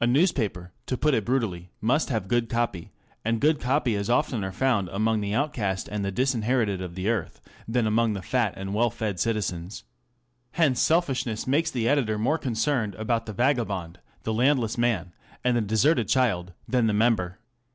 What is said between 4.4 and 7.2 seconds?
found among the outcast and the disin herited of the